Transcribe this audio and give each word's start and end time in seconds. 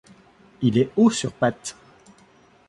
Il 0.63 0.79
est 0.79 0.89
haut 0.95 1.11
sur 1.11 1.31
pattes. 1.31 1.75